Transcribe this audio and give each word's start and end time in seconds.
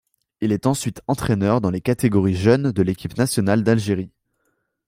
Il 0.39 0.51
est 0.51 0.65
ensuite 0.65 1.03
entraîneur 1.05 1.61
dans 1.61 1.69
les 1.69 1.79
catégories 1.79 2.33
jeunes 2.33 2.71
de 2.71 2.81
l'équipe 2.81 3.15
nationale 3.19 3.63
d'Algérie. 3.63 4.09